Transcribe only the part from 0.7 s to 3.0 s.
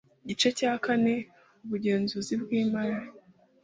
kane Ubugenzuzi bw imari